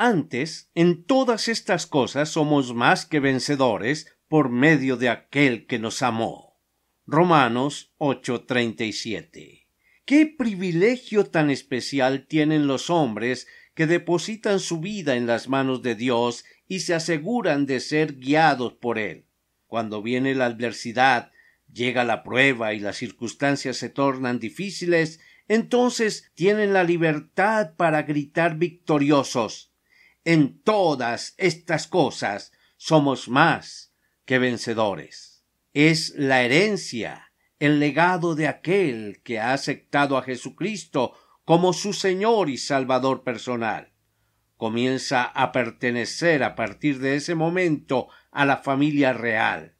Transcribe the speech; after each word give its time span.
Antes, 0.00 0.70
en 0.76 1.02
todas 1.02 1.48
estas 1.48 1.88
cosas 1.88 2.28
somos 2.28 2.72
más 2.72 3.04
que 3.04 3.18
vencedores 3.18 4.16
por 4.28 4.48
medio 4.48 4.96
de 4.96 5.08
aquel 5.08 5.66
que 5.66 5.80
nos 5.80 6.02
amó. 6.02 6.60
Romanos 7.04 7.92
8:37. 7.98 9.66
Qué 10.04 10.26
privilegio 10.26 11.24
tan 11.24 11.50
especial 11.50 12.28
tienen 12.28 12.68
los 12.68 12.90
hombres 12.90 13.48
que 13.74 13.88
depositan 13.88 14.60
su 14.60 14.78
vida 14.78 15.16
en 15.16 15.26
las 15.26 15.48
manos 15.48 15.82
de 15.82 15.96
Dios 15.96 16.44
y 16.68 16.78
se 16.78 16.94
aseguran 16.94 17.66
de 17.66 17.80
ser 17.80 18.18
guiados 18.18 18.74
por 18.74 19.00
Él. 19.00 19.26
Cuando 19.66 20.00
viene 20.00 20.36
la 20.36 20.46
adversidad, 20.46 21.32
llega 21.72 22.04
la 22.04 22.22
prueba 22.22 22.72
y 22.72 22.78
las 22.78 22.98
circunstancias 22.98 23.76
se 23.76 23.88
tornan 23.88 24.38
difíciles, 24.38 25.18
entonces 25.48 26.30
tienen 26.34 26.72
la 26.72 26.84
libertad 26.84 27.74
para 27.74 28.02
gritar 28.02 28.58
victoriosos 28.58 29.67
en 30.28 30.60
todas 30.60 31.32
estas 31.38 31.86
cosas 31.86 32.52
somos 32.76 33.30
más 33.30 33.94
que 34.26 34.38
vencedores. 34.38 35.42
Es 35.72 36.12
la 36.18 36.42
herencia, 36.42 37.32
el 37.58 37.80
legado 37.80 38.34
de 38.34 38.46
aquel 38.46 39.22
que 39.24 39.40
ha 39.40 39.54
aceptado 39.54 40.18
a 40.18 40.22
Jesucristo 40.22 41.14
como 41.46 41.72
su 41.72 41.94
Señor 41.94 42.50
y 42.50 42.58
Salvador 42.58 43.24
personal. 43.24 43.94
Comienza 44.58 45.22
a 45.24 45.50
pertenecer 45.50 46.42
a 46.42 46.54
partir 46.54 46.98
de 46.98 47.16
ese 47.16 47.34
momento 47.34 48.08
a 48.30 48.44
la 48.44 48.58
familia 48.58 49.14
real. 49.14 49.76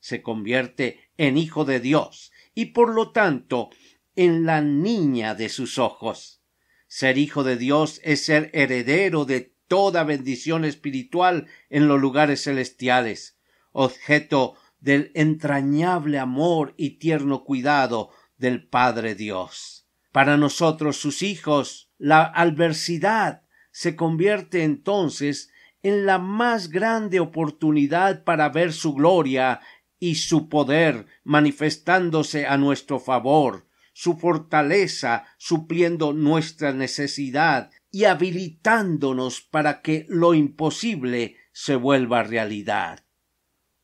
Se 0.00 0.20
convierte 0.20 1.12
en 1.16 1.36
hijo 1.36 1.64
de 1.64 1.78
Dios 1.78 2.32
y 2.56 2.66
por 2.66 2.92
lo 2.92 3.12
tanto 3.12 3.70
en 4.16 4.46
la 4.46 4.62
niña 4.62 5.36
de 5.36 5.48
sus 5.48 5.78
ojos. 5.78 6.42
Ser 6.88 7.18
hijo 7.18 7.44
de 7.44 7.56
Dios 7.56 8.00
es 8.02 8.24
ser 8.24 8.50
heredero 8.52 9.24
de 9.26 9.51
toda 9.72 10.04
bendición 10.04 10.66
espiritual 10.66 11.46
en 11.70 11.88
los 11.88 11.98
lugares 11.98 12.44
celestiales, 12.44 13.38
objeto 13.70 14.54
del 14.80 15.10
entrañable 15.14 16.18
amor 16.18 16.74
y 16.76 16.98
tierno 16.98 17.42
cuidado 17.42 18.10
del 18.36 18.68
Padre 18.68 19.14
Dios. 19.14 19.88
Para 20.12 20.36
nosotros, 20.36 20.98
sus 20.98 21.22
hijos, 21.22 21.90
la 21.96 22.22
adversidad 22.22 23.44
se 23.70 23.96
convierte 23.96 24.62
entonces 24.62 25.50
en 25.82 26.04
la 26.04 26.18
más 26.18 26.68
grande 26.68 27.18
oportunidad 27.18 28.24
para 28.24 28.50
ver 28.50 28.74
su 28.74 28.92
gloria 28.92 29.62
y 29.98 30.16
su 30.16 30.50
poder 30.50 31.06
manifestándose 31.24 32.46
a 32.46 32.58
nuestro 32.58 33.00
favor, 33.00 33.66
su 33.94 34.18
fortaleza 34.18 35.24
supliendo 35.38 36.12
nuestra 36.12 36.74
necesidad 36.74 37.70
y 37.92 38.04
habilitándonos 38.04 39.42
para 39.42 39.82
que 39.82 40.06
lo 40.08 40.34
imposible 40.34 41.36
se 41.52 41.76
vuelva 41.76 42.22
realidad. 42.22 43.04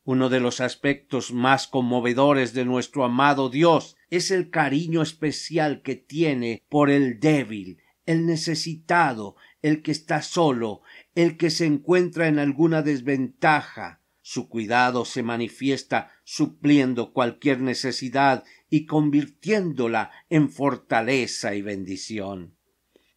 Uno 0.03 0.29
de 0.29 0.39
los 0.39 0.59
aspectos 0.59 1.31
más 1.31 1.67
conmovedores 1.67 2.53
de 2.53 2.65
nuestro 2.65 3.05
amado 3.05 3.49
Dios 3.49 3.95
es 4.09 4.31
el 4.31 4.49
cariño 4.49 5.03
especial 5.03 5.83
que 5.83 5.95
tiene 5.95 6.63
por 6.67 6.89
el 6.89 7.19
débil, 7.19 7.77
el 8.07 8.25
necesitado, 8.25 9.35
el 9.61 9.83
que 9.83 9.91
está 9.91 10.23
solo, 10.23 10.81
el 11.13 11.37
que 11.37 11.51
se 11.51 11.67
encuentra 11.67 12.27
en 12.27 12.39
alguna 12.39 12.81
desventaja. 12.81 14.01
Su 14.21 14.49
cuidado 14.49 15.05
se 15.05 15.21
manifiesta 15.21 16.11
supliendo 16.23 17.13
cualquier 17.13 17.61
necesidad 17.61 18.43
y 18.71 18.87
convirtiéndola 18.87 20.09
en 20.29 20.49
fortaleza 20.49 21.53
y 21.53 21.61
bendición. 21.61 22.58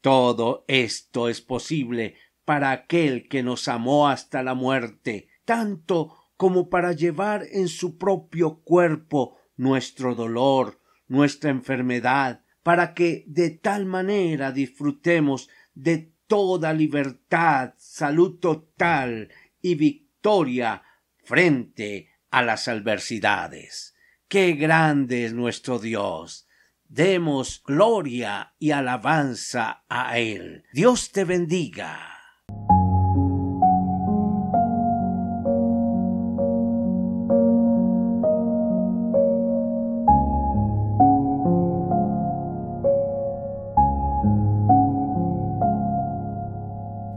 Todo 0.02 0.64
esto 0.66 1.28
es 1.28 1.40
posible 1.40 2.16
para 2.44 2.72
aquel 2.72 3.28
que 3.28 3.44
nos 3.44 3.68
amó 3.68 4.08
hasta 4.08 4.42
la 4.42 4.54
muerte, 4.54 5.28
tanto 5.44 6.32
como 6.36 6.68
para 6.68 6.90
llevar 6.90 7.44
en 7.52 7.68
su 7.68 7.98
propio 7.98 8.62
cuerpo 8.62 9.38
nuestro 9.56 10.16
dolor, 10.16 10.80
nuestra 11.06 11.50
enfermedad, 11.50 12.44
para 12.64 12.94
que 12.94 13.24
de 13.28 13.50
tal 13.50 13.86
manera 13.86 14.50
disfrutemos 14.50 15.48
de 15.74 16.12
toda 16.26 16.72
libertad, 16.72 17.74
salud 17.76 18.40
total 18.40 19.30
y 19.60 19.76
victoria 19.76 20.82
frente 21.22 22.10
a 22.30 22.42
las 22.42 22.66
adversidades. 22.66 23.94
Qué 24.26 24.54
grande 24.54 25.26
es 25.26 25.32
nuestro 25.32 25.78
Dios. 25.78 26.48
Demos 26.94 27.62
gloria 27.66 28.52
y 28.58 28.72
alabanza 28.72 29.82
a 29.88 30.18
Él. 30.18 30.64
Dios 30.74 31.10
te 31.10 31.24
bendiga. 31.24 31.96